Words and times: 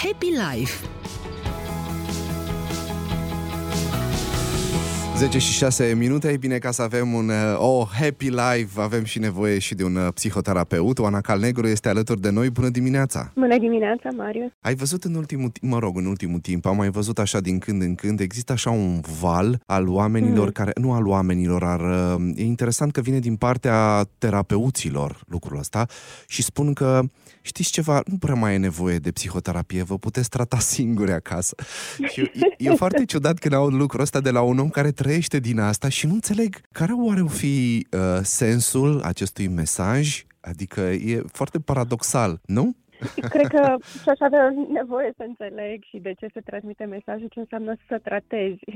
Happy 0.00 0.30
Life 0.30 0.99
10 5.20 5.38
și 5.38 5.52
6 5.52 5.94
minute, 5.98 6.28
e 6.28 6.36
bine 6.36 6.58
ca 6.58 6.70
să 6.70 6.82
avem 6.82 7.12
un 7.12 7.28
uh, 7.28 7.56
oh, 7.58 7.88
happy 8.00 8.28
life, 8.28 8.80
avem 8.80 9.04
și 9.04 9.18
nevoie 9.18 9.58
și 9.58 9.74
de 9.74 9.84
un 9.84 9.96
uh, 9.96 10.12
psihoterapeut. 10.14 10.98
Oana 10.98 11.20
Calnegru 11.20 11.66
este 11.66 11.88
alături 11.88 12.20
de 12.20 12.30
noi. 12.30 12.50
Bună 12.50 12.68
dimineața! 12.68 13.32
Bună 13.34 13.58
dimineața, 13.58 14.08
Marius! 14.16 14.50
Ai 14.60 14.74
văzut 14.74 15.04
în 15.04 15.14
ultimul 15.14 15.48
timp, 15.48 15.72
mă 15.72 15.78
rog, 15.78 15.96
în 15.96 16.06
ultimul 16.06 16.38
timp, 16.38 16.66
am 16.66 16.76
mai 16.76 16.90
văzut 16.90 17.18
așa 17.18 17.40
din 17.40 17.58
când 17.58 17.82
în 17.82 17.94
când, 17.94 18.20
există 18.20 18.52
așa 18.52 18.70
un 18.70 19.00
val 19.20 19.62
al 19.66 19.88
oamenilor 19.88 20.46
mm. 20.46 20.52
care, 20.52 20.70
nu 20.74 20.92
al 20.92 21.06
oamenilor, 21.06 21.64
ar, 21.64 21.80
uh, 21.80 22.32
e 22.34 22.44
interesant 22.44 22.92
că 22.92 23.00
vine 23.00 23.18
din 23.18 23.36
partea 23.36 24.06
terapeuților 24.18 25.20
lucrul 25.26 25.58
ăsta 25.58 25.86
și 26.26 26.42
spun 26.42 26.72
că 26.72 27.00
știți 27.40 27.70
ceva, 27.70 28.02
nu 28.06 28.16
prea 28.16 28.34
mai 28.34 28.54
e 28.54 28.58
nevoie 28.58 28.96
de 28.96 29.10
psihoterapie, 29.10 29.82
vă 29.82 29.98
puteți 29.98 30.28
trata 30.28 30.58
singuri 30.74 31.12
acasă. 31.12 31.54
Și 32.12 32.20
e, 32.20 32.70
e 32.70 32.74
foarte 32.74 33.04
ciudat 33.04 33.38
când 33.38 33.54
aud 33.54 33.72
lucrul 33.72 34.00
ăsta 34.00 34.20
de 34.20 34.30
la 34.30 34.40
un 34.40 34.58
om 34.58 34.68
care 34.68 34.90
trăiește 34.90 35.08
din 35.38 35.58
asta 35.58 35.88
și 35.88 36.06
nu 36.06 36.12
înțeleg 36.12 36.60
care 36.72 36.92
oare 36.92 37.20
o 37.20 37.28
fi 37.28 37.86
uh, 37.90 38.00
sensul 38.22 39.00
acestui 39.00 39.48
mesaj, 39.48 40.24
adică 40.40 40.80
e 40.80 41.22
foarte 41.32 41.60
paradoxal, 41.60 42.40
nu? 42.46 42.76
Cred 43.34 43.46
că 43.46 43.76
și 44.02 44.08
aș 44.08 44.20
avea 44.20 44.54
nevoie 44.72 45.12
să 45.16 45.24
înțeleg 45.26 45.82
și 45.84 45.98
de 45.98 46.12
ce 46.18 46.26
se 46.32 46.40
transmite 46.40 46.84
mesajul, 46.84 47.28
ce 47.28 47.40
înseamnă 47.40 47.74
să 47.88 47.98
tratezi. 48.02 48.64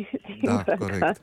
Da, 0.42 0.76
corect. 0.78 1.22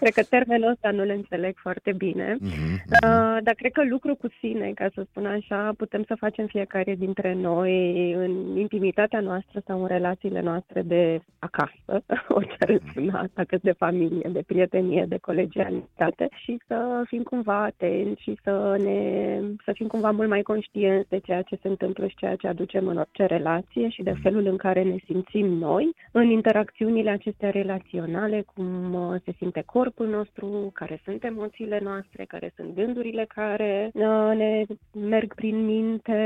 cred 0.00 0.12
că 0.12 0.22
termenul 0.22 0.70
ăsta 0.70 0.90
nu-l 0.90 1.08
înțeleg 1.08 1.54
foarte 1.56 1.92
bine, 1.92 2.36
mm-hmm. 2.36 2.74
uh, 3.04 3.38
dar 3.42 3.54
cred 3.56 3.72
că 3.72 3.84
lucru 3.84 4.14
cu 4.14 4.28
sine, 4.40 4.72
ca 4.74 4.88
să 4.94 5.06
spun 5.10 5.26
așa, 5.26 5.72
putem 5.76 6.04
să 6.06 6.14
facem 6.18 6.46
fiecare 6.46 6.94
dintre 6.94 7.34
noi 7.34 8.12
în 8.12 8.56
intimitatea 8.56 9.20
noastră 9.20 9.62
sau 9.66 9.80
în 9.80 9.86
relațiile 9.86 10.40
noastre 10.40 10.82
de 10.82 11.20
acasă, 11.38 12.04
orice 12.28 12.56
ar 12.58 12.68
însemna, 12.68 13.26
dacă 13.34 13.58
de 13.62 13.72
familie, 13.72 14.30
de 14.32 14.42
prietenie, 14.46 15.04
de 15.08 15.18
colegialitate 15.20 16.28
și 16.34 16.60
să 16.66 17.02
fim 17.06 17.22
cumva 17.22 17.62
atenți 17.62 18.22
și 18.22 18.38
să, 18.42 18.76
ne, 18.82 19.40
să 19.64 19.72
fim 19.72 19.86
cumva 19.86 20.10
mult 20.10 20.28
mai 20.28 20.42
conștienți 20.42 21.08
de 21.08 21.18
ceea 21.18 21.42
ce 21.42 21.58
se 21.62 21.68
întâmplă 21.68 22.06
și 22.10 22.16
ceea 22.16 22.36
ce 22.36 22.46
aducem 22.46 22.86
în 22.86 22.96
orice 22.96 23.24
relație 23.24 23.88
și 23.88 24.02
de 24.02 24.14
felul 24.22 24.46
în 24.46 24.56
care 24.56 24.82
ne 24.82 24.96
simțim 25.04 25.46
noi 25.46 25.90
în 26.12 26.30
interacțiunile 26.30 27.10
acestea 27.10 27.50
relaționale, 27.50 28.44
cum 28.54 28.94
uh, 28.94 29.20
se 29.24 29.32
simte 29.36 29.62
corpul 29.66 30.08
nostru, 30.08 30.70
care 30.74 31.00
sunt 31.04 31.24
emoțiile 31.24 31.80
noastre, 31.82 32.24
care 32.24 32.52
sunt 32.56 32.74
gândurile 32.74 33.24
care 33.34 33.90
uh, 33.94 34.32
ne 34.36 34.64
merg 34.92 35.34
prin 35.34 35.64
minte. 35.64 36.16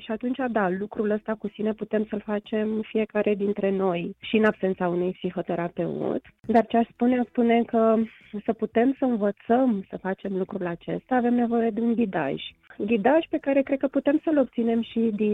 Și 0.00 0.10
atunci, 0.10 0.38
da, 0.50 0.68
lucrul 0.68 1.10
ăsta 1.10 1.34
cu 1.34 1.48
sine 1.48 1.72
putem 1.72 2.06
să-l 2.10 2.22
facem 2.24 2.80
fiecare 2.82 3.34
dintre 3.34 3.70
noi 3.70 4.16
și 4.20 4.36
în 4.36 4.44
absența 4.44 4.88
unui 4.88 5.10
psihoterapeut. 5.10 6.22
Dar 6.40 6.66
ce 6.66 6.76
aș 6.76 6.86
spune, 6.88 7.18
aș 7.18 7.26
spune 7.26 7.62
că 7.62 7.96
să 8.44 8.52
putem 8.52 8.94
să 8.98 9.04
învățăm 9.04 9.84
să 9.88 9.96
facem 9.96 10.36
lucrul 10.36 10.66
acesta, 10.66 11.14
avem 11.14 11.34
nevoie 11.34 11.70
de 11.70 11.80
un 11.80 11.94
ghidaj. 11.94 12.42
Ghidaj 12.86 13.24
pe 13.30 13.38
care 13.38 13.62
cred 13.62 13.78
că 13.78 13.86
putem 13.86 14.20
să-l 14.24 14.38
obținem 14.38 14.82
și 14.82 14.98
din 15.14 15.29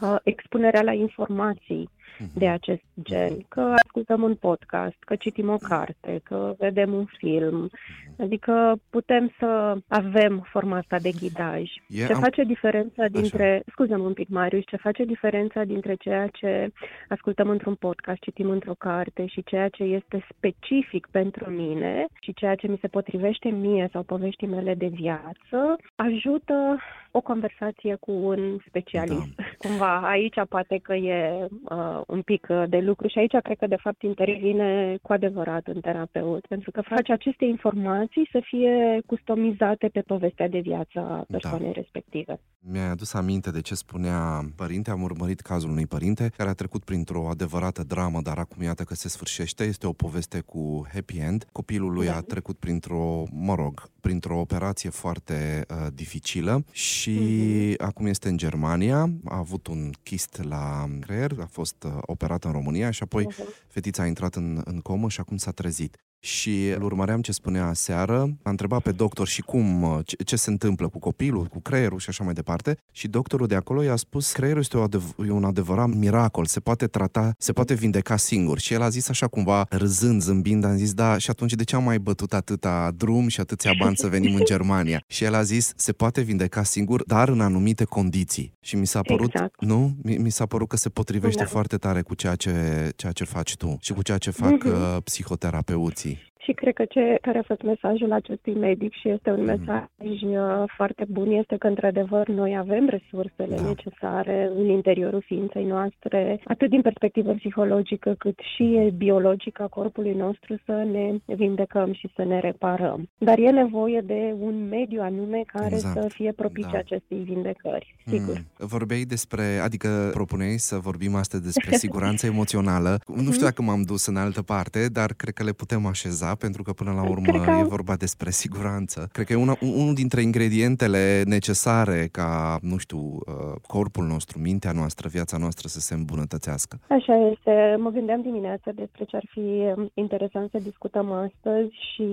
uh, 0.00 0.16
expunerea 0.22 0.82
la 0.82 0.92
informații 0.92 1.88
de 2.34 2.44
mhm. 2.44 2.54
acest 2.54 2.82
gen, 3.02 3.44
că 3.48 3.74
ascultăm 3.84 4.22
un 4.22 4.34
podcast, 4.34 4.96
că 5.00 5.16
citim 5.16 5.48
o 5.48 5.56
carte, 5.56 6.20
că 6.22 6.54
vedem 6.58 6.92
un 6.92 7.04
film, 7.04 7.56
mhm. 7.56 8.22
adică 8.22 8.78
putem 8.90 9.32
să 9.38 9.76
avem 9.88 10.46
forma 10.50 10.76
asta 10.76 10.98
de 10.98 11.10
ghidaj. 11.20 11.72
Yeah, 11.86 12.06
ce 12.06 12.12
am... 12.12 12.20
face 12.20 12.42
diferența 12.42 13.06
dintre, 13.06 13.62
scuză-mă 13.70 14.04
un 14.04 14.12
pic, 14.12 14.28
Marius, 14.28 14.64
ce 14.66 14.76
face 14.76 15.04
diferența 15.04 15.64
dintre 15.64 15.94
ceea 15.94 16.26
ce 16.26 16.70
ascultăm 17.08 17.48
într-un 17.48 17.74
podcast, 17.74 18.20
citim 18.20 18.50
într-o 18.50 18.74
carte 18.78 19.26
și 19.26 19.44
ceea 19.44 19.68
ce 19.68 19.82
este 19.82 20.26
specific 20.36 21.08
pentru 21.10 21.50
mine 21.50 22.06
și 22.20 22.34
ceea 22.34 22.54
ce 22.54 22.66
mi 22.66 22.78
se 22.80 22.88
potrivește 22.88 23.48
mie 23.48 23.88
sau 23.92 24.02
poveștii 24.02 24.46
mele 24.46 24.74
de 24.74 24.86
viață, 24.86 25.76
ajută 25.94 26.78
o 27.10 27.20
conversație 27.20 27.94
cu 28.00 28.12
un 28.12 28.58
specialist. 28.66 29.34
Da. 29.36 29.42
Cumva 29.58 30.08
aici 30.08 30.34
poate 30.48 30.78
că 30.82 30.94
e 30.94 31.48
uh, 31.50 32.00
un 32.06 32.22
pic 32.22 32.46
uh, 32.50 32.62
de 32.68 32.78
lucru 32.78 33.08
și 33.08 33.18
aici 33.18 33.36
cred 33.42 33.58
că 33.58 33.66
de 33.66 33.76
fapt 33.80 34.02
intervine 34.02 34.98
cu 35.02 35.12
adevărat 35.12 35.66
un 35.66 35.80
terapeut, 35.80 36.46
pentru 36.46 36.70
că 36.70 36.80
face 36.80 37.12
aceste 37.12 37.44
informații 37.44 38.28
să 38.32 38.40
fie 38.44 39.00
customizate 39.06 39.88
pe 39.88 40.00
povestea 40.00 40.48
de 40.48 40.58
viață 40.58 40.98
a 40.98 41.16
da. 41.16 41.24
persoanei 41.28 41.72
da. 41.72 41.80
respective. 41.80 42.40
Mi-ai 42.60 42.90
adus 42.90 43.14
aminte 43.14 43.50
de 43.50 43.60
ce 43.60 43.74
spunea 43.74 44.40
părinte, 44.56 44.90
am 44.90 45.02
urmărit 45.02 45.40
cazul 45.40 45.70
unui 45.70 45.86
părinte 45.86 46.30
care 46.36 46.48
a 46.48 46.52
trecut 46.52 46.84
printr-o 46.84 47.28
adevărată 47.28 47.82
dramă, 47.82 48.20
dar 48.20 48.38
acum 48.38 48.62
iată 48.62 48.82
că 48.82 48.94
se 48.94 49.08
sfârșește, 49.08 49.64
este 49.64 49.86
o 49.86 49.92
poveste 49.92 50.40
cu 50.40 50.86
happy 50.92 51.18
end. 51.18 51.46
Copilul 51.52 51.92
lui 51.92 52.06
da. 52.06 52.16
a 52.16 52.20
trecut 52.20 52.58
printr-o, 52.58 53.24
mă 53.30 53.54
rog, 53.54 53.90
printr-o 54.00 54.40
operație 54.40 54.90
foarte 54.90 55.66
uh, 55.70 55.86
dificilă 55.94 56.64
și 56.72 57.18
mm-hmm. 57.18 57.86
acum 57.86 58.06
este 58.06 58.28
în 58.28 58.36
Germania, 58.36 59.10
a 59.24 59.42
avut 59.48 59.66
un 59.66 59.90
chist 60.02 60.42
la 60.42 60.88
creier, 61.00 61.32
a 61.40 61.46
fost 61.46 61.82
uh, 61.82 61.92
operat 62.00 62.44
în 62.44 62.52
România 62.52 62.90
și 62.90 63.02
apoi 63.02 63.26
uh-huh. 63.26 63.66
fetița 63.68 64.02
a 64.02 64.06
intrat 64.06 64.34
în, 64.34 64.62
în 64.64 64.80
comă 64.80 65.08
și 65.08 65.20
acum 65.20 65.36
s-a 65.36 65.50
trezit 65.50 65.96
și 66.20 66.68
îl 66.68 66.82
urmăream 66.82 67.20
ce 67.20 67.32
spunea 67.32 67.66
aseară, 67.66 68.36
a 68.42 68.50
întrebat 68.50 68.82
pe 68.82 68.92
doctor 68.92 69.26
și 69.26 69.42
cum, 69.42 70.00
ce, 70.04 70.16
ce 70.16 70.36
se 70.36 70.50
întâmplă 70.50 70.88
cu 70.88 70.98
copilul, 70.98 71.44
cu 71.44 71.60
creierul 71.60 71.98
și 71.98 72.08
așa 72.08 72.24
mai 72.24 72.32
departe 72.32 72.76
și 72.92 73.08
doctorul 73.08 73.46
de 73.46 73.54
acolo 73.54 73.82
i-a 73.82 73.96
spus 73.96 74.32
creierul 74.32 74.60
este 74.60 74.76
o 74.76 74.82
adev- 74.82 75.26
e 75.26 75.30
un 75.30 75.44
adevărat 75.44 75.88
miracol, 75.88 76.46
se 76.46 76.60
poate 76.60 76.86
trata, 76.86 77.34
se 77.38 77.52
poate 77.52 77.74
vindeca 77.74 78.16
singur 78.16 78.58
și 78.58 78.72
el 78.72 78.82
a 78.82 78.88
zis 78.88 79.08
așa 79.08 79.26
cumva 79.26 79.66
râzând, 79.70 80.22
zâmbind, 80.22 80.64
am 80.64 80.76
zis 80.76 80.92
da 80.92 81.18
și 81.18 81.30
atunci 81.30 81.54
de 81.54 81.64
ce 81.64 81.76
am 81.76 81.84
mai 81.84 81.98
bătut 81.98 82.34
atâta 82.34 82.90
drum 82.96 83.28
și 83.28 83.40
atâția 83.40 83.72
bani 83.78 83.96
să 83.96 84.06
venim 84.06 84.34
în 84.34 84.44
Germania? 84.44 85.02
Și 85.06 85.24
el 85.24 85.34
a 85.34 85.42
zis 85.42 85.72
se 85.76 85.92
poate 85.92 86.20
vindeca 86.20 86.62
singur, 86.62 87.02
dar 87.06 87.28
în 87.28 87.40
anumite 87.40 87.84
condiții 87.84 88.52
și 88.60 88.76
mi 88.76 88.86
s-a 88.86 89.00
părut, 89.00 89.34
exact. 89.34 89.64
nu? 89.64 89.96
Mi, 90.02 90.16
mi 90.16 90.30
s-a 90.30 90.46
părut 90.46 90.68
că 90.68 90.76
se 90.76 90.88
potrivește 90.88 91.42
da. 91.42 91.48
foarte 91.48 91.76
tare 91.76 92.02
cu 92.02 92.14
ceea 92.14 92.34
ce, 92.34 92.52
ceea 92.96 93.12
ce 93.12 93.24
faci 93.24 93.56
tu 93.56 93.76
și 93.80 93.92
cu 93.92 94.02
ceea 94.02 94.18
ce 94.18 94.30
fac 94.30 94.64
uh-huh. 94.64 94.96
uh, 94.96 94.96
psihoterapeuții 95.04 96.17
și 96.38 96.52
cred 96.52 96.74
că 96.74 96.84
ce 96.84 97.18
care 97.20 97.38
a 97.38 97.42
fost 97.42 97.62
mesajul 97.62 98.12
acestui 98.12 98.54
medic 98.54 98.92
și 98.92 99.08
este 99.08 99.30
un 99.30 99.40
mm. 99.40 99.44
mesaj 99.44 99.82
uh, 100.22 100.64
foarte 100.76 101.04
bun 101.08 101.30
este 101.30 101.56
că 101.56 101.66
într-adevăr 101.66 102.28
noi 102.28 102.56
avem 102.56 102.88
resursele 102.88 103.56
da. 103.56 103.62
necesare 103.62 104.50
în 104.56 104.68
interiorul 104.68 105.22
ființei 105.26 105.64
noastre, 105.64 106.40
atât 106.44 106.70
din 106.70 106.82
perspectivă 106.82 107.32
psihologică 107.32 108.14
cât 108.18 108.38
și 108.54 108.92
biologică 108.96 109.62
a 109.62 109.66
corpului 109.66 110.14
nostru 110.14 110.54
să 110.64 110.72
ne 110.92 111.34
vindecăm 111.34 111.92
și 111.92 112.10
să 112.16 112.24
ne 112.24 112.40
reparăm. 112.40 113.08
Dar 113.18 113.38
e 113.38 113.50
nevoie 113.50 114.00
de 114.00 114.34
un 114.38 114.68
mediu 114.68 115.00
anume 115.02 115.42
care 115.46 115.74
exact. 115.74 116.00
să 116.00 116.08
fie 116.08 116.32
propice 116.32 116.68
da. 116.72 116.78
acestei 116.78 117.18
vindecări, 117.18 117.96
sigur. 118.06 118.36
Mm. 118.36 118.66
Vorbeai 118.66 119.02
despre, 119.02 119.42
adică 119.62 120.10
propuneai 120.12 120.56
să 120.56 120.76
vorbim 120.78 121.14
astăzi 121.14 121.42
despre 121.42 121.76
siguranță 121.76 122.26
emoțională. 122.32 122.98
Nu 123.06 123.32
știu 123.32 123.44
dacă 123.44 123.62
m-am 123.62 123.82
dus 123.82 124.06
în 124.06 124.16
altă 124.16 124.42
parte, 124.42 124.88
dar 124.88 125.12
cred 125.16 125.34
că 125.34 125.42
le 125.42 125.52
putem 125.52 125.86
așeza 125.86 126.27
pentru 126.34 126.62
că 126.62 126.72
până 126.72 126.92
la 126.92 127.08
urmă 127.08 127.44
că... 127.44 127.50
e 127.50 127.62
vorba 127.62 127.94
despre 127.96 128.30
siguranță. 128.30 129.08
Cred 129.12 129.26
că 129.26 129.32
e 129.32 129.36
una, 129.36 129.56
unul 129.60 129.94
dintre 129.94 130.22
ingredientele 130.22 131.22
necesare 131.26 132.08
ca, 132.12 132.58
nu 132.62 132.76
știu, 132.76 132.98
uh, 132.98 133.60
corpul 133.66 134.04
nostru, 134.04 134.38
mintea 134.38 134.72
noastră, 134.72 135.08
viața 135.08 135.36
noastră 135.36 135.68
să 135.68 135.80
se 135.80 135.94
îmbunătățească. 135.94 136.78
Așa 136.88 137.14
este. 137.30 137.76
Mă 137.78 137.90
gândeam 137.90 138.22
dimineața 138.22 138.70
despre 138.74 139.04
ce 139.04 139.16
ar 139.16 139.24
fi 139.30 139.38
um, 139.76 139.90
interesant 139.94 140.50
să 140.50 140.58
discutăm 140.58 141.12
astăzi 141.12 141.72
și 141.92 142.08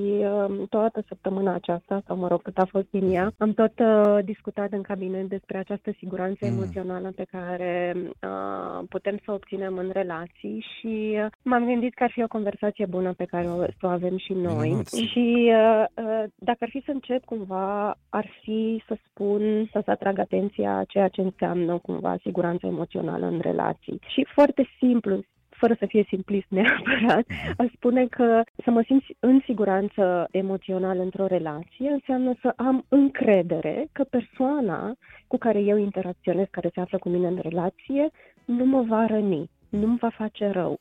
um, 0.48 0.66
toată 0.70 1.04
săptămâna 1.08 1.54
aceasta, 1.54 2.04
sau 2.08 2.18
mă 2.18 2.28
rog, 2.28 2.42
cât 2.42 2.58
a 2.58 2.66
fost 2.66 2.88
din 2.90 3.12
ea, 3.12 3.34
am 3.38 3.54
tot 3.54 3.80
uh, 3.80 4.24
discutat 4.24 4.72
în 4.72 4.82
cabinet 4.82 5.30
despre 5.30 5.58
această 5.58 5.92
siguranță 5.98 6.46
mm. 6.46 6.52
emoțională 6.52 7.12
pe 7.16 7.26
care 7.32 7.94
uh, 7.98 8.86
putem 8.90 9.16
să 9.24 9.32
o 9.32 9.34
obținem 9.34 9.78
în 9.78 9.90
relații 9.94 10.66
și 10.74 11.18
m-am 11.42 11.66
gândit 11.66 11.94
că 11.94 12.04
ar 12.04 12.12
fi 12.12 12.24
o 12.24 12.28
conversație 12.28 12.86
bună 12.86 13.14
pe 13.14 13.26
care 13.26 13.48
o, 13.48 13.64
să 13.64 13.84
o 13.84 13.88
avem 13.88 14.05
avem 14.06 14.18
și 14.18 14.34
noi. 14.34 14.68
Minunat. 14.68 14.88
Și 14.88 15.52
uh, 15.54 15.86
uh, 15.96 16.24
dacă 16.36 16.58
ar 16.60 16.70
fi 16.70 16.82
să 16.86 16.92
încep 16.92 17.24
cumva, 17.24 17.98
ar 18.10 18.28
fi 18.42 18.84
să 18.88 18.98
spun, 19.10 19.70
să-ți 19.72 19.90
atrag 19.90 20.20
atenția 20.20 20.84
ceea 20.88 21.08
ce 21.08 21.22
înseamnă 21.22 21.78
cumva 21.78 22.18
siguranța 22.22 22.68
emoțională 22.68 23.26
în 23.26 23.40
relații. 23.40 24.00
Și 24.08 24.28
foarte 24.34 24.70
simplu, 24.78 25.24
fără 25.50 25.76
să 25.80 25.86
fie 25.86 26.06
simplist 26.08 26.46
neapărat, 26.50 27.26
mhm. 27.28 27.54
aș 27.58 27.72
spune 27.72 28.06
că 28.06 28.42
să 28.64 28.72
mă 28.72 28.82
simt 28.86 29.04
în 29.20 29.40
siguranță 29.46 30.28
emoțională 30.32 31.02
într-o 31.02 31.26
relație 31.26 31.90
înseamnă 31.90 32.34
să 32.42 32.54
am 32.56 32.86
încredere 32.90 33.88
că 33.92 34.04
persoana 34.04 34.96
cu 35.28 35.38
care 35.38 35.60
eu 35.60 35.78
interacționez, 35.78 36.46
care 36.52 36.70
se 36.74 36.80
află 36.80 36.98
cu 36.98 37.10
mine 37.10 37.28
în 37.28 37.40
relație, 37.42 38.10
nu 38.46 38.66
mă 38.66 38.82
va 38.82 39.06
răni, 39.06 39.50
nu-mi 39.70 39.98
va 39.98 40.10
face 40.10 40.48
rău 40.48 40.80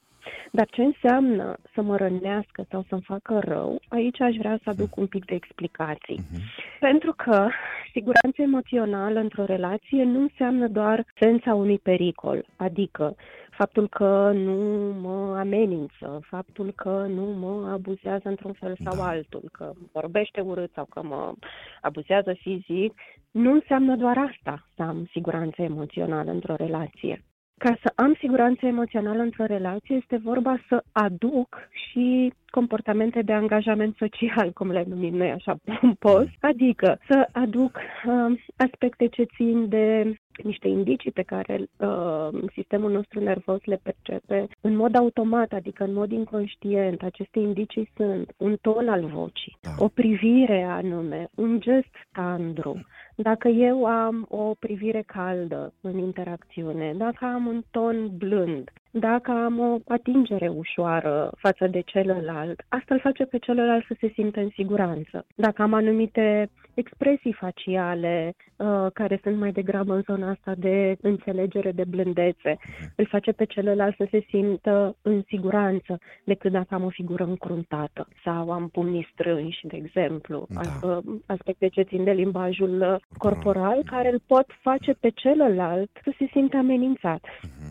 Dar 0.50 0.66
ce 0.66 0.82
înseamnă 0.82 1.56
să 1.74 1.82
mă 1.82 1.96
rănească 1.96 2.64
sau 2.70 2.84
să-mi 2.88 3.02
facă 3.02 3.38
rău, 3.38 3.80
aici 3.88 4.20
aș 4.20 4.36
vrea 4.36 4.58
să 4.62 4.70
aduc 4.70 4.96
un 4.96 5.06
pic 5.06 5.24
de 5.24 5.34
explicații. 5.34 6.20
Uh-huh. 6.20 6.78
Pentru 6.80 7.12
că 7.16 7.48
siguranța 7.92 8.42
emoțională 8.42 9.20
într-o 9.20 9.44
relație 9.44 10.04
nu 10.04 10.20
înseamnă 10.20 10.68
doar 10.68 11.04
sența 11.20 11.54
unui 11.54 11.78
pericol, 11.78 12.44
adică 12.56 13.16
faptul 13.50 13.88
că 13.88 14.30
nu 14.34 14.54
mă 15.00 15.36
amenință, 15.38 16.20
faptul 16.22 16.72
că 16.72 17.06
nu 17.08 17.22
mă 17.22 17.70
abuzează 17.70 18.28
într-un 18.28 18.52
fel 18.52 18.76
sau 18.84 18.96
da. 18.96 19.08
altul, 19.08 19.48
că 19.52 19.72
vorbește 19.92 20.40
urât 20.40 20.72
sau 20.72 20.84
că 20.84 21.02
mă 21.02 21.32
abuzează 21.80 22.32
fizic, 22.32 22.92
nu 23.30 23.52
înseamnă 23.52 23.96
doar 23.96 24.18
asta 24.18 24.66
să 24.76 24.82
am 24.82 25.08
siguranță 25.10 25.62
emoțională 25.62 26.30
într-o 26.30 26.54
relație. 26.54 27.24
Ca 27.58 27.78
să 27.82 27.92
am 27.94 28.14
siguranță 28.18 28.66
emoțională 28.66 29.22
într-o 29.22 29.44
relație, 29.44 29.96
este 29.96 30.16
vorba 30.16 30.56
să 30.68 30.84
aduc 30.92 31.68
și 31.70 32.32
comportamente 32.50 33.22
de 33.22 33.32
angajament 33.32 33.96
social, 33.96 34.52
cum 34.52 34.70
le 34.70 34.84
numim 34.88 35.14
noi 35.14 35.30
așa 35.30 35.56
pompos, 35.80 36.26
adică 36.40 36.98
să 37.08 37.28
aduc 37.32 37.76
uh, 38.06 38.40
aspecte 38.56 39.06
ce 39.06 39.24
țin 39.36 39.68
de 39.68 40.14
niște 40.42 40.68
indicii 40.68 41.10
pe 41.10 41.22
care 41.22 41.68
uh, 41.76 42.28
sistemul 42.52 42.90
nostru 42.90 43.20
nervos 43.20 43.64
le 43.64 43.80
percepe 43.82 44.48
în 44.60 44.76
mod 44.76 44.96
automat, 44.96 45.52
adică 45.52 45.84
în 45.84 45.92
mod 45.92 46.12
inconștient. 46.12 47.02
Aceste 47.02 47.38
indicii 47.38 47.90
sunt 47.96 48.34
un 48.36 48.56
ton 48.60 48.88
al 48.88 49.04
vocii, 49.04 49.56
da. 49.60 49.70
o 49.84 49.88
privire 49.88 50.62
anume, 50.62 51.28
un 51.34 51.60
gest 51.60 51.94
tandru, 52.12 52.80
dacă 53.16 53.48
eu 53.48 53.84
am 53.84 54.26
o 54.28 54.54
privire 54.58 55.02
caldă 55.06 55.72
în 55.80 55.98
interacțiune, 55.98 56.94
dacă 56.96 57.24
am 57.24 57.46
un 57.46 57.62
ton 57.70 58.10
blând, 58.16 58.70
dacă 58.90 59.30
am 59.30 59.58
o 59.58 59.78
atingere 59.86 60.48
ușoară 60.48 61.30
față 61.38 61.66
de 61.66 61.80
celălalt, 61.80 62.64
asta 62.68 62.94
îl 62.94 63.00
face 63.00 63.24
pe 63.24 63.38
celălalt 63.38 63.84
să 63.86 63.96
se 64.00 64.10
simtă 64.14 64.40
în 64.40 64.48
siguranță. 64.48 65.26
Dacă 65.34 65.62
am 65.62 65.74
anumite 65.74 66.50
expresii 66.74 67.32
faciale 67.32 68.34
uh, 68.56 68.86
care 68.92 69.20
sunt 69.22 69.36
mai 69.36 69.52
degrabă 69.52 69.94
în 69.94 70.02
zona 70.06 70.30
asta 70.30 70.54
de 70.56 70.96
înțelegere, 71.00 71.72
de 71.72 71.84
blândețe, 71.88 72.58
îl 72.96 73.06
face 73.06 73.32
pe 73.32 73.44
celălalt 73.44 73.96
să 73.96 74.06
se 74.10 74.24
simtă 74.28 74.96
în 75.02 75.22
siguranță 75.26 75.98
decât 76.24 76.52
dacă 76.52 76.74
am 76.74 76.84
o 76.84 76.88
figură 76.88 77.24
încruntată 77.24 78.08
sau 78.24 78.50
am 78.50 78.68
pumnii 78.68 79.08
strânși, 79.12 79.66
de 79.66 79.76
exemplu. 79.76 80.46
Da. 80.48 81.00
Aspecte 81.26 81.68
ce 81.68 81.82
țin 81.82 82.04
de 82.04 82.10
limbajul 82.10 82.80
uh, 82.80 82.96
corporal 83.18 83.82
care 83.86 84.12
îl 84.12 84.20
pot 84.26 84.46
face 84.60 84.92
pe 84.92 85.10
celălalt 85.14 85.90
să 86.02 86.12
se 86.18 86.26
simtă 86.32 86.56
amenințat. 86.56 87.24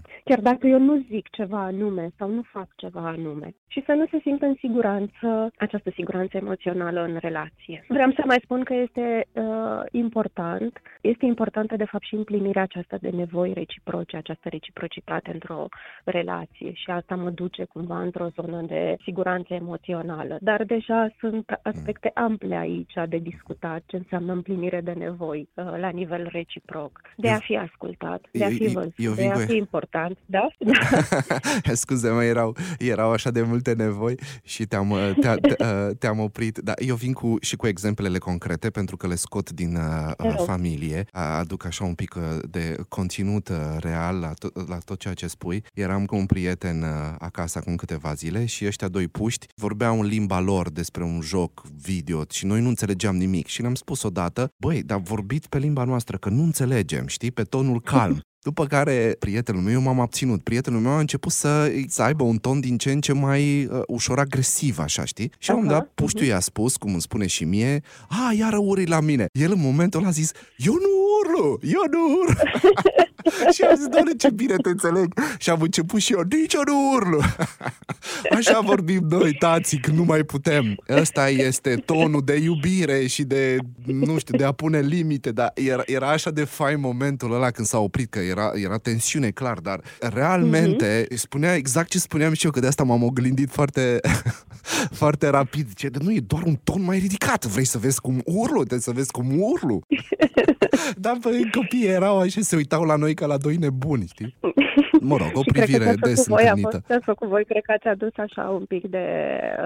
Mhm. 0.04 0.22
Chiar 0.24 0.40
dacă 0.40 0.68
eu 0.68 0.80
nu 0.80 1.06
zic 1.10 1.30
ceva 1.30 1.62
anume 1.64 2.10
sau 2.18 2.30
nu 2.30 2.42
fac 2.42 2.68
ceva 2.76 3.08
anume 3.08 3.56
și 3.74 3.84
să 3.86 3.92
nu 3.92 4.06
se 4.12 4.20
simtă 4.22 4.46
în 4.46 4.56
siguranță, 4.60 5.52
această 5.58 5.90
siguranță 5.94 6.38
emoțională 6.38 7.04
în 7.04 7.18
relație. 7.20 7.86
Vreau 7.88 8.12
să 8.12 8.22
mai 8.26 8.40
spun 8.44 8.64
că 8.64 8.74
este 8.74 9.26
uh, 9.32 9.44
important, 9.92 10.82
este 11.02 11.26
importantă 11.26 11.76
de 11.76 11.86
fapt 11.86 12.04
și 12.04 12.16
împlinirea 12.16 12.62
aceasta 12.62 12.98
de 13.02 13.10
nevoi 13.10 13.54
reciproce, 13.54 14.18
această 14.18 14.50
reciprocitate 14.50 15.32
într-o 15.34 15.66
relație 16.04 16.72
și 16.74 16.90
asta 16.90 17.16
mă 17.16 17.30
duce 17.30 17.64
cumva 17.64 18.02
într-o 18.02 18.28
zonă 18.36 18.62
de 18.62 18.98
siguranță 19.04 19.54
emoțională. 19.54 20.38
Dar 20.42 20.64
deja 20.64 21.14
sunt 21.20 21.60
aspecte 21.64 22.12
ample 22.14 22.56
aici 22.56 22.94
de 23.10 23.18
discutat 23.18 23.84
ce 23.86 23.96
înseamnă 23.96 24.32
împlinire 24.32 24.82
de 24.82 24.92
nevoi 24.92 25.50
uh, 25.54 25.66
la 25.78 25.90
nivel 25.90 26.30
reciproc, 26.32 27.02
de 27.18 27.30
a 27.30 27.38
fi 27.38 27.58
ascultat, 27.58 28.22
de 28.32 28.44
a 28.44 28.48
fi 28.48 28.68
văzut, 28.68 29.16
de 29.16 29.28
a 29.28 29.36
fi 29.36 29.56
important, 29.56 29.92
da? 30.26 30.48
Scuze-mă, 31.74 32.24
erau, 32.24 32.56
erau 32.80 33.12
așa 33.12 33.32
de 33.32 33.42
multe 33.42 33.74
nevoi 33.74 34.16
și 34.44 34.66
te-am, 34.66 34.90
uh, 34.90 35.12
te, 35.20 35.36
te, 35.48 35.64
uh, 35.64 35.96
te-am 36.00 36.20
oprit. 36.20 36.58
Dar 36.58 36.76
eu 36.80 36.96
vin 36.96 37.14
cu, 37.14 37.36
și 37.42 37.56
cu 37.56 37.68
exemplele 37.68 38.18
concrete 38.18 38.70
pentru 38.70 38.98
că 38.98 39.08
le 39.08 39.16
scot 39.16 39.52
din 39.52 39.76
uh, 39.76 40.34
familie. 40.46 41.06
Aduc 41.12 41.66
așa 41.66 41.84
un 41.84 41.94
pic 41.94 42.16
uh, 42.16 42.22
de 42.50 42.76
conținut 42.88 43.50
uh, 43.50 43.56
real 43.80 44.20
la, 44.20 44.34
to- 44.34 44.68
la 44.68 44.78
tot 44.78 45.00
ceea 45.00 45.14
ce 45.14 45.28
spui. 45.28 45.64
Eram 45.74 46.06
cu 46.06 46.16
un 46.16 46.26
prieten 46.26 46.82
uh, 46.82 46.90
acasă 47.20 47.58
acum 47.58 47.76
câteva 47.76 48.14
zile 48.14 48.46
și 48.46 48.66
ăștia 48.66 48.88
doi 48.88 49.08
puști 49.08 49.48
vorbeau 49.56 50.00
în 50.00 50.06
limba 50.06 50.40
lor 50.40 50.72
despre 50.72 51.04
un 51.04 51.22
joc 51.22 51.64
video 51.82 52.24
și 52.30 52.46
noi 52.46 52.62
nu 52.62 52.68
înțelegeam 52.68 53.16
nimic. 53.16 53.48
Și 53.48 53.62
ne-am 53.62 53.76
spus 53.76 54.04
odată, 54.04 54.50
băi, 54.58 54.84
dar 54.84 55.00
vorbiți 55.00 55.50
pe 55.50 55.58
limba 55.58 55.84
noastră, 55.84 56.18
că 56.18 56.30
nu 56.30 56.44
înțelegem, 56.44 57.08
știi, 57.08 57.32
pe 57.32 57.44
tonul 57.44 57.82
calm. 57.82 58.22
După 58.44 58.66
care 58.66 59.16
prietenul 59.20 59.62
meu, 59.62 59.74
eu 59.74 59.82
m-am 59.82 60.00
abținut, 60.00 60.44
prietenul 60.44 60.80
meu 60.80 60.92
a 60.92 61.00
început 61.00 61.32
să, 61.32 61.72
să 61.88 62.02
aibă 62.02 62.24
un 62.24 62.38
ton 62.38 62.60
din 62.60 62.78
ce 62.78 62.92
în 62.92 63.02
ce 63.02 63.14
mai 63.14 63.66
uh, 63.66 63.82
ușor 63.88 64.20
agresiv, 64.20 64.80
așa, 64.80 65.06
știi? 65.06 65.32
Și 65.38 65.52
uh-huh. 65.52 65.54
am 65.54 65.68
dat, 65.68 65.92
puștiu 65.96 66.26
i-a 66.26 66.40
spus, 66.40 66.78
cum 66.78 66.92
îmi 66.92 67.02
spune 67.02 67.28
și 67.28 67.44
mie, 67.44 67.82
a, 68.10 68.34
iară 68.38 68.58
uri 68.58 68.86
la 68.86 69.00
mine. 69.00 69.26
El 69.32 69.52
în 69.52 69.60
momentul 69.62 70.00
ăla 70.00 70.10
a 70.10 70.12
zis, 70.12 70.32
eu 70.58 70.74
nu 70.74 70.93
urlu, 71.34 71.60
eu 71.62 71.84
nu 71.92 72.18
urlu. 72.20 72.34
și 73.54 73.62
am 73.62 73.76
zis, 73.76 73.88
doamne, 73.88 74.12
ce 74.18 74.30
bine 74.30 74.56
te 74.56 74.70
înțeleg. 74.70 75.14
Și 75.38 75.50
am 75.50 75.62
început 75.62 76.00
și 76.00 76.14
eu, 76.14 76.22
nici 76.30 76.54
eu 76.54 76.62
nu 76.66 76.92
urlu. 76.94 77.22
Așa 78.38 78.60
vorbim 78.60 79.06
noi, 79.10 79.34
tații, 79.34 79.80
când 79.80 79.98
nu 79.98 80.04
mai 80.04 80.24
putem. 80.24 80.76
Ăsta 80.90 81.30
este 81.30 81.76
tonul 81.76 82.22
de 82.26 82.36
iubire 82.36 83.08
și 83.08 83.24
de, 83.24 83.58
nu 83.86 84.18
știu, 84.18 84.38
de 84.38 84.44
a 84.44 84.52
pune 84.52 84.80
limite, 84.80 85.32
dar 85.32 85.52
era, 85.56 85.84
era 85.86 86.10
așa 86.10 86.32
de 86.32 86.44
fain 86.44 86.80
momentul 86.80 87.34
ăla 87.34 87.52
când 87.52 87.68
s-a 87.68 87.80
oprit, 87.80 88.10
că 88.10 88.20
era, 88.20 88.52
era 88.54 88.78
tensiune, 88.78 89.30
clar, 89.30 89.58
dar 89.60 89.82
realmente 90.00 91.04
mm-hmm. 91.04 91.16
spunea 91.16 91.56
exact 91.56 91.90
ce 91.90 92.00
spuneam 92.00 92.34
și 92.34 92.46
eu, 92.46 92.52
că 92.52 92.60
de 92.60 92.68
asta 92.68 92.84
m-am 92.84 93.04
oglindit 93.04 93.50
foarte, 93.50 94.00
foarte 95.02 95.28
rapid. 95.28 95.74
Ce, 95.74 95.90
nu 96.02 96.14
e 96.14 96.20
doar 96.20 96.44
un 96.44 96.56
ton 96.64 96.84
mai 96.84 96.98
ridicat, 96.98 97.46
vrei 97.46 97.66
să 97.66 97.78
vezi 97.78 98.02
cum 98.02 98.22
urlu, 98.26 98.58
trebuie 98.58 98.80
să 98.80 98.92
vezi 98.92 99.12
cum 99.12 99.42
urlu. 99.42 99.82
dar 101.04 101.18
bă, 101.22 101.30
copiii 101.52 101.88
erau 101.88 102.20
așa, 102.20 102.42
se 102.42 102.56
uitau 102.56 102.84
la 102.84 102.96
noi 102.96 103.14
ca 103.14 103.26
la 103.26 103.38
doi 103.38 103.56
nebuni, 103.56 104.08
știi? 104.08 104.36
Mă 105.04 105.18
rog, 105.18 105.32
o 105.34 105.42
privire 105.42 105.96
des 106.02 106.28
voi 106.28 106.44
întâlnită. 106.48 106.84
A 106.90 106.98
fost 107.04 107.18
cu 107.18 107.26
voi, 107.26 107.46
cred 107.46 107.64
că 107.64 107.72
ați 107.72 107.88
adus 107.88 108.12
așa 108.16 108.42
un 108.42 108.66
pic 108.66 108.88
de 108.90 109.06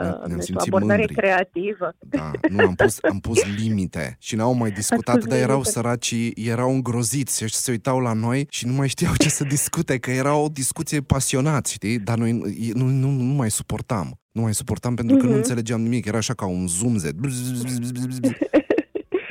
uh, 0.02 0.38
o 0.54 0.62
abordare 0.66 0.98
mândri. 0.98 1.16
creativă. 1.16 1.96
Da, 2.00 2.32
nu, 2.50 2.66
am 2.66 2.76
pus, 2.76 2.98
am 3.02 3.20
pus 3.20 3.44
limite 3.58 4.16
și 4.20 4.36
n-au 4.36 4.54
mai 4.54 4.72
discutat, 4.82 5.24
dar 5.24 5.38
erau 5.38 5.64
săraci, 5.64 6.16
erau 6.36 6.70
îngroziți 6.70 7.46
și 7.46 7.56
se 7.56 7.72
uitau 7.72 8.00
la 8.00 8.14
noi 8.14 8.46
și 8.50 8.66
nu 8.66 8.74
mai 8.74 8.88
știau 8.88 9.14
ce 9.18 9.30
să 9.30 9.44
discute, 9.44 9.98
că 9.98 10.12
era 10.12 10.36
o 10.36 10.48
discuție 10.48 11.02
pasionați, 11.02 11.74
știi? 11.74 12.00
Dar 12.00 12.18
noi 12.18 12.32
nu, 12.74 12.86
nu, 12.86 13.10
nu 13.10 13.34
mai 13.34 13.52
suportam. 13.52 14.20
Nu 14.32 14.42
mai 14.42 14.54
suportam 14.54 14.96
pentru 14.96 15.16
că 15.16 15.22
uh-huh. 15.22 15.26
nu 15.26 15.36
mhm. 15.36 15.42
înțelegeam 15.42 15.82
nimic. 15.82 16.06
Era 16.06 16.18
așa 16.18 16.34
ca 16.34 16.46
un 16.46 16.68
zumzet. 16.68 17.16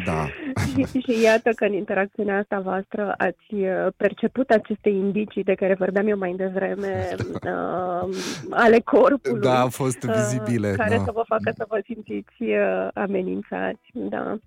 Da. 0.06 0.26
și, 0.72 1.00
și 1.00 1.22
iată 1.22 1.50
că 1.50 1.64
în 1.64 1.72
interacțiunea 1.72 2.38
asta 2.38 2.60
voastră 2.60 3.14
ați 3.18 3.54
uh, 3.54 3.86
perceput 3.96 4.50
aceste 4.50 4.88
indicii 4.88 5.42
de 5.42 5.54
care 5.54 5.74
vorbeam 5.74 6.08
eu 6.08 6.18
mai 6.18 6.34
devreme 6.36 7.08
uh, 7.32 8.08
ale 8.50 8.80
corpului. 8.84 9.40
Da, 9.40 9.60
au 9.60 9.68
fost 9.68 9.98
vizibile. 9.98 10.68
Uh, 10.68 10.76
care 10.76 10.96
da. 10.96 11.04
să 11.04 11.10
vă 11.14 11.22
facă 11.26 11.52
să 11.56 11.64
vă 11.68 11.80
simțiți 11.84 12.42
uh, 12.42 12.88
amenințați. 12.94 13.90
Da. 13.92 14.38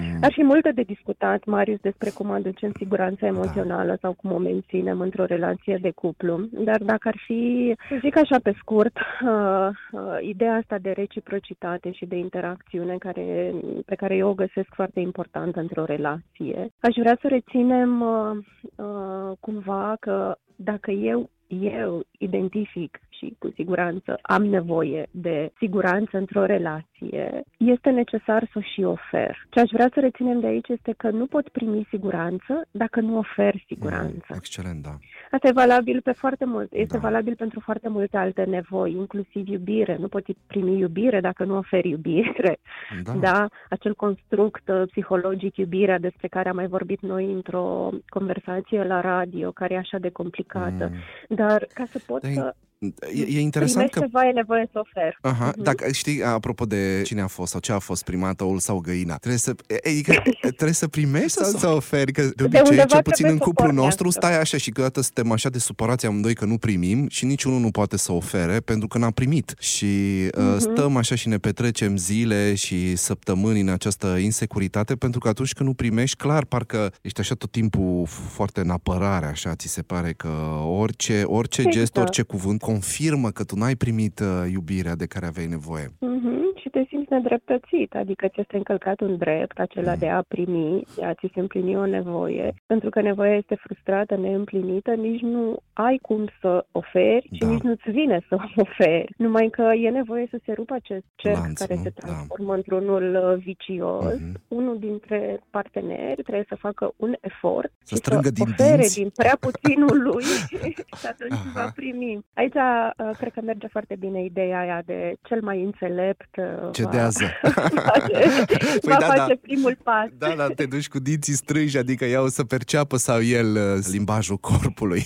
Mm. 0.00 0.18
Ar 0.22 0.32
fi 0.32 0.42
multe 0.42 0.70
de 0.70 0.82
discutat, 0.82 1.44
Marius, 1.44 1.80
despre 1.80 2.10
cum 2.10 2.30
aducem 2.30 2.72
siguranța 2.76 3.26
emoțională 3.26 3.88
da. 3.88 3.96
sau 4.00 4.12
cum 4.12 4.32
o 4.32 4.38
menținem 4.38 5.00
într-o 5.00 5.24
relație 5.24 5.78
de 5.80 5.90
cuplu. 5.90 6.48
Dar 6.50 6.82
dacă 6.82 7.08
ar 7.08 7.16
fi, 7.26 7.74
să 7.88 7.96
zic 8.00 8.16
așa 8.16 8.38
pe 8.42 8.52
scurt, 8.58 8.96
uh, 8.96 9.68
uh, 9.92 10.00
ideea 10.20 10.54
asta 10.54 10.78
de 10.78 10.90
reciprocitate 10.90 11.92
și 11.92 12.06
de 12.06 12.16
interacțiune 12.16 12.96
care, 12.98 13.52
pe 13.86 13.94
care 13.94 14.16
eu 14.16 14.28
o 14.28 14.34
găsesc 14.34 14.68
foarte 14.74 15.00
importantă 15.00 15.60
într-o 15.60 15.84
relație, 15.84 16.68
aș 16.80 16.94
vrea 16.96 17.18
să 17.20 17.28
reținem 17.28 18.00
uh, 18.00 18.36
uh, 18.76 19.36
cumva 19.40 19.96
că 20.00 20.36
dacă 20.56 20.90
eu 20.90 21.30
eu 21.48 22.02
identific 22.18 23.00
și 23.08 23.36
cu 23.38 23.52
siguranță 23.54 24.18
am 24.22 24.44
nevoie 24.44 25.06
de 25.10 25.52
siguranță 25.58 26.16
într-o 26.16 26.44
relație, 26.44 27.42
este 27.56 27.90
necesar 27.90 28.48
să 28.52 28.58
o 28.58 28.60
și 28.60 28.82
ofer. 28.82 29.46
Ce 29.50 29.60
aș 29.60 29.70
vrea 29.72 29.90
să 29.94 30.00
reținem 30.00 30.40
de 30.40 30.46
aici 30.46 30.68
este 30.68 30.94
că 30.96 31.10
nu 31.10 31.26
pot 31.26 31.48
primi 31.48 31.86
siguranță 31.88 32.66
dacă 32.70 33.00
nu 33.00 33.18
ofer 33.18 33.54
siguranță. 33.66 34.26
Mm, 34.28 34.36
excelent, 34.36 34.82
da. 34.82 34.96
Asta 35.30 35.48
e 35.48 35.52
valabil 35.52 36.00
pe 36.00 36.12
foarte 36.12 36.44
mult, 36.44 36.72
este 36.72 36.96
da. 36.96 37.02
valabil 37.08 37.34
pentru 37.36 37.60
foarte 37.60 37.88
multe 37.88 38.16
alte 38.16 38.42
nevoi, 38.42 38.92
inclusiv 38.92 39.48
iubire. 39.48 39.96
Nu 40.00 40.08
poți 40.08 40.36
primi 40.46 40.78
iubire 40.78 41.20
dacă 41.20 41.44
nu 41.44 41.56
oferi 41.56 41.88
iubire. 41.88 42.58
Da. 43.02 43.12
da? 43.12 43.48
Acel 43.70 43.94
construct 43.94 44.68
uh, 44.68 44.82
psihologic, 44.90 45.56
iubirea, 45.56 45.98
despre 45.98 46.28
care 46.28 46.48
am 46.48 46.56
mai 46.56 46.66
vorbit 46.66 47.00
noi 47.00 47.32
într-o 47.32 47.90
conversație 48.08 48.84
la 48.84 49.00
radio, 49.00 49.50
care 49.50 49.74
e 49.74 49.78
așa 49.78 49.98
de 49.98 50.10
complicată. 50.10 50.90
Mm. 50.92 51.36
Dar 51.36 51.66
ca 51.74 51.84
să 51.84 51.98
pot 52.06 52.22
da, 52.22 52.32
să 52.32 52.54
E, 52.78 53.22
e 53.22 53.40
interesant 53.40 53.90
că... 53.90 54.00
ceva, 54.00 54.26
e 54.26 54.30
nevoie 54.30 54.68
să 54.72 54.78
ofer. 54.78 55.18
Aha, 55.20 55.52
uh-huh. 55.52 55.62
dacă 55.62 55.92
știi, 55.92 56.22
apropo 56.24 56.64
de 56.64 57.02
cine 57.04 57.20
a 57.20 57.26
fost 57.26 57.50
sau 57.50 57.60
ce 57.60 57.72
a 57.72 57.78
fost 57.78 58.04
primat, 58.04 58.40
oul 58.40 58.58
sau 58.58 58.78
găina, 58.78 59.16
trebuie 59.16 59.38
să, 59.38 59.54
adică, 59.86 60.22
trebuie 60.40 60.72
să 60.72 60.88
primești 60.88 61.30
sau 61.30 61.58
să 61.58 61.68
oferi? 61.68 62.12
Că 62.12 62.22
de 62.22 62.44
obicei, 62.44 62.76
de 62.76 62.84
cel 62.88 63.02
puțin 63.02 63.26
în 63.26 63.38
cuplul 63.38 63.72
nostru, 63.72 64.10
stai 64.10 64.40
așa 64.40 64.56
și 64.56 64.68
câteodată 64.68 65.00
suntem 65.00 65.32
așa 65.32 65.48
de 65.48 65.58
supărați 65.58 66.06
amândoi 66.06 66.34
că 66.34 66.44
nu 66.44 66.58
primim 66.58 67.08
și 67.08 67.24
niciunul 67.24 67.60
nu 67.60 67.70
poate 67.70 67.96
să 67.96 68.12
ofere 68.12 68.60
pentru 68.60 68.88
că 68.88 68.98
n-a 68.98 69.10
primit. 69.10 69.54
Și 69.58 69.86
uh-huh. 70.28 70.58
stăm 70.58 70.96
așa 70.96 71.14
și 71.14 71.28
ne 71.28 71.38
petrecem 71.38 71.96
zile 71.96 72.54
și 72.54 72.96
săptămâni 72.96 73.60
în 73.60 73.68
această 73.68 74.06
insecuritate 74.06 74.96
pentru 74.96 75.20
că 75.20 75.28
atunci 75.28 75.52
când 75.52 75.68
nu 75.68 75.74
primești, 75.74 76.16
clar, 76.16 76.44
parcă 76.44 76.92
ești 77.02 77.20
așa 77.20 77.34
tot 77.34 77.50
timpul 77.50 78.06
foarte 78.06 78.60
în 78.60 78.70
apărare, 78.70 79.26
așa, 79.26 79.54
ți 79.54 79.68
se 79.68 79.82
pare 79.82 80.12
că 80.12 80.28
orice, 80.64 81.22
orice 81.22 81.60
exact. 81.60 81.76
gest, 81.76 81.96
orice 81.96 82.22
cuvânt 82.22 82.64
confirmă 82.70 83.28
că 83.36 83.42
tu 83.44 83.54
n-ai 83.56 83.76
primit 83.84 84.16
uh, 84.20 84.28
iubirea 84.56 84.96
de 85.02 85.06
care 85.12 85.26
aveai 85.26 85.54
nevoie. 85.56 85.86
Mm-hmm. 85.86 86.40
Și 86.60 86.68
te 86.68 86.82
simți 86.88 87.12
nedreptățit, 87.12 87.94
adică 87.94 88.24
ți 88.28 88.40
este 88.40 88.56
încălcat 88.56 89.00
un 89.00 89.16
drept, 89.16 89.58
acela 89.58 89.92
mm. 89.92 89.98
de 89.98 90.08
a 90.08 90.22
primi, 90.22 90.82
de 90.96 91.04
a 91.04 91.14
ți 91.14 91.30
se 91.34 91.40
împlini 91.40 91.76
o 91.76 91.86
nevoie. 91.86 92.54
Pentru 92.66 92.88
că 92.90 93.00
nevoia 93.00 93.36
este 93.36 93.54
frustrată, 93.64 94.16
neîmplinită, 94.16 94.90
nici 94.90 95.20
nu 95.20 95.56
ai 95.76 95.98
cum 96.02 96.28
să 96.40 96.66
oferi 96.72 97.28
și 97.32 97.38
da. 97.38 97.46
nici 97.46 97.60
nu-ți 97.60 97.90
vine 97.90 98.24
să 98.28 98.36
oferi. 98.56 99.14
Numai 99.16 99.48
că 99.50 99.62
e 99.62 99.90
nevoie 99.90 100.26
să 100.30 100.38
se 100.44 100.52
rupă 100.52 100.74
acest 100.74 101.04
cerc 101.14 101.36
Lanț, 101.36 101.58
care 101.58 101.74
nu? 101.74 101.82
se 101.82 101.92
da. 101.94 102.06
transformă 102.06 102.50
da. 102.50 102.54
într-unul 102.54 103.04
uh, 103.14 103.42
vicios. 103.42 104.14
Mm-hmm. 104.14 104.32
Unul 104.48 104.78
dintre 104.78 105.40
parteneri 105.50 106.22
trebuie 106.22 106.44
să 106.48 106.56
facă 106.58 106.92
un 106.96 107.14
efort 107.20 107.72
să 107.82 107.94
și 107.94 107.96
strângă 107.96 108.26
să 108.26 108.32
din 108.32 108.46
ofere 108.50 108.76
dinți. 108.76 108.94
din 108.94 109.10
prea 109.16 109.36
puținul 109.46 110.02
lui 110.02 110.24
și 111.00 111.06
atunci 111.06 111.32
Aha. 111.32 111.50
va 111.54 111.70
primi. 111.74 112.24
Aici 112.34 112.54
uh, 112.54 113.16
cred 113.18 113.32
că 113.32 113.40
merge 113.40 113.66
foarte 113.66 113.96
bine 113.98 114.24
ideea 114.24 114.58
aia 114.60 114.82
de 114.86 115.14
cel 115.22 115.42
mai 115.42 115.62
înțelept 115.62 116.36
uh, 116.36 116.70
cedează. 116.72 117.24
Va, 117.42 117.82
face, 117.82 118.12
păi 118.56 118.78
va 118.82 118.96
da, 118.98 119.06
face 119.06 119.34
da. 119.34 119.40
primul 119.42 119.76
pas. 119.82 120.08
Da, 120.18 120.34
da, 120.36 120.46
te 120.48 120.66
duci 120.66 120.88
cu 120.88 120.98
dinții 120.98 121.32
strânși, 121.32 121.78
adică 121.78 122.04
ea 122.04 122.22
o 122.22 122.28
să 122.28 122.44
perceapă 122.44 122.96
sau 122.96 123.22
el 123.22 123.54
uh, 123.54 123.84
limbajul 123.90 124.36
corpului. 124.36 125.02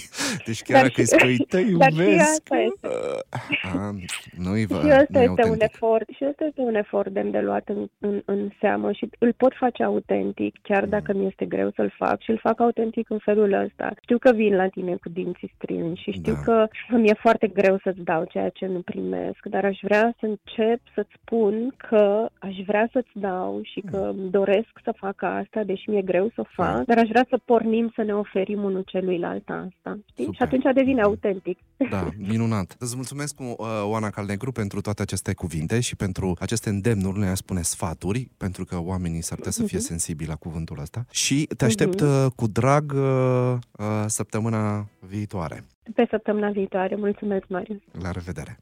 Deci 0.47 0.60
chiar 0.63 0.83
dacă 0.83 1.01
îi 1.01 1.07
spui, 1.07 1.37
te 1.37 1.61
iubesc. 1.71 2.43
Uh, 2.51 3.89
nu-i 4.37 4.67
vă, 4.67 4.75
și 4.75 4.87
ăsta 5.01 5.23
este 5.23 5.49
un 5.49 5.61
efort, 5.61 6.09
și 6.17 6.25
ăsta 6.29 6.45
este 6.45 6.61
un 6.61 6.75
efort 6.75 7.13
de, 7.13 7.21
de 7.21 7.41
luat 7.41 7.69
în, 7.69 7.89
în, 7.99 8.23
în 8.25 8.51
seamă 8.61 8.93
și 8.93 9.09
îl 9.19 9.33
pot 9.33 9.53
face 9.55 9.83
autentic, 9.83 10.55
chiar 10.63 10.83
mm. 10.83 10.89
dacă 10.89 11.13
mi 11.13 11.27
este 11.27 11.45
greu 11.45 11.71
să-l 11.75 11.93
fac 11.97 12.21
și 12.21 12.31
îl 12.31 12.39
fac 12.39 12.61
autentic 12.61 13.11
în 13.11 13.19
felul 13.19 13.53
ăsta. 13.53 13.93
Știu 14.03 14.19
că 14.19 14.33
vin 14.33 14.55
la 14.55 14.69
tine 14.69 14.95
cu 14.95 15.09
dinții 15.09 15.53
strânși 15.57 16.03
și 16.03 16.11
știu 16.11 16.33
da. 16.33 16.41
că 16.41 16.69
mi 16.97 17.09
e 17.09 17.15
foarte 17.15 17.47
greu 17.47 17.79
să-ți 17.83 18.01
dau 18.01 18.25
ceea 18.25 18.49
ce 18.49 18.67
nu 18.67 18.81
primesc, 18.81 19.39
dar 19.45 19.65
aș 19.65 19.79
vrea 19.83 20.15
să 20.19 20.27
încep 20.27 20.81
să-ți 20.95 21.15
spun 21.23 21.75
că 21.77 22.29
aș 22.39 22.57
vrea 22.67 22.89
să-ți 22.93 23.11
dau 23.13 23.61
și 23.63 23.81
că 23.91 24.13
mm. 24.15 24.31
doresc 24.31 24.71
să 24.85 24.93
fac 24.97 25.23
asta, 25.23 25.63
deși 25.63 25.91
mi-e 25.91 26.03
greu 26.03 26.31
să 26.35 26.41
o 26.41 26.45
fac, 26.49 26.77
da. 26.77 26.83
dar 26.87 26.99
aș 26.99 27.09
vrea 27.09 27.27
să 27.29 27.39
pornim 27.45 27.93
să 27.95 28.03
ne 28.03 28.15
oferim 28.15 28.63
unul 28.63 28.83
celuilalt 28.87 29.49
asta. 29.49 29.99
Știi? 30.11 30.25
Super. 30.25 30.35
Și 30.35 30.43
atunci 30.57 30.75
devine 30.75 31.03
autentic. 31.03 31.59
Da, 31.91 32.09
minunat. 32.17 32.77
Îți 32.79 32.97
mulțumesc, 32.97 33.41
uh, 33.41 33.47
Oana 33.85 34.11
Calnegru, 34.11 34.53
pentru 34.53 34.81
toate 34.81 35.03
aceste 35.03 35.35
cuvinte 35.35 35.81
și 35.81 35.97
pentru 35.97 36.37
aceste 36.39 36.69
îndemnuri, 36.69 37.19
ne 37.19 37.35
spune 37.35 37.63
sfaturi, 37.63 38.31
pentru 38.37 38.65
că 38.65 38.81
oamenii 38.81 39.23
s-ar 39.23 39.37
putea 39.37 39.53
să 39.53 39.63
fie 39.63 39.79
uh-huh. 39.79 39.93
sensibili 39.93 40.29
la 40.29 40.35
cuvântul 40.35 40.79
ăsta. 40.81 41.05
Și 41.11 41.49
te 41.57 41.65
aștept 41.65 42.03
uh-huh. 42.03 42.35
cu 42.37 42.47
drag 42.47 42.93
uh, 42.93 43.59
săptămâna 44.07 44.87
viitoare. 44.99 45.65
Pe 45.95 46.07
săptămâna 46.11 46.51
viitoare. 46.51 46.97
Mulțumesc, 46.97 47.45
Marius. 47.49 47.81
La 48.03 48.11
revedere. 48.11 48.59